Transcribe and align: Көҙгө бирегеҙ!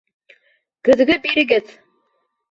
Көҙгө 0.87 1.17
бирегеҙ! 1.25 1.69